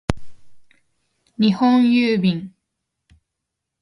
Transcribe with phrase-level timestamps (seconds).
[1.37, 2.55] 日本郵便